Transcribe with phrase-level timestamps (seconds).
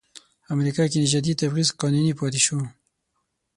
[0.53, 2.59] امریکا کې نژادي تبعیض قانوني پاتې شو.